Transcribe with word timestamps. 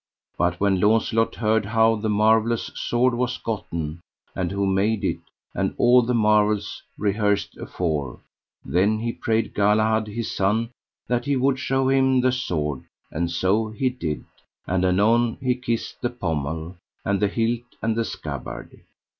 But 0.35 0.59
when 0.59 0.79
Launcelot 0.79 1.35
heard 1.35 1.63
how 1.63 1.95
the 1.95 2.09
marvellous 2.09 2.71
sword 2.73 3.13
was 3.13 3.37
gotten, 3.37 4.01
and 4.33 4.51
who 4.51 4.65
made 4.65 5.03
it, 5.03 5.19
and 5.53 5.75
all 5.77 6.01
the 6.01 6.15
marvels 6.15 6.81
rehearsed 6.97 7.55
afore, 7.57 8.19
then 8.65 8.97
he 8.97 9.11
prayed 9.11 9.53
Galahad, 9.53 10.07
his 10.07 10.35
son, 10.35 10.71
that 11.07 11.25
he 11.25 11.35
would 11.35 11.59
show 11.59 11.87
him 11.87 12.19
the 12.21 12.31
sword, 12.31 12.85
and 13.11 13.29
so 13.29 13.67
he 13.69 13.91
did; 13.91 14.25
and 14.65 14.83
anon 14.83 15.37
he 15.39 15.53
kissed 15.53 16.01
the 16.01 16.09
pommel, 16.09 16.77
and 17.05 17.19
the 17.19 17.27
hilt, 17.27 17.61
and 17.79 17.95
the 17.95 18.03
scabbard. 18.03 18.81